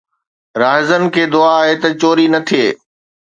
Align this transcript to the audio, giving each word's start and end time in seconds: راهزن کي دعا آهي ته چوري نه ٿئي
راهزن 0.61 1.03
کي 1.17 1.23
دعا 1.33 1.53
آهي 1.59 1.75
ته 1.81 1.89
چوري 2.01 2.25
نه 2.33 2.39
ٿئي 2.47 2.67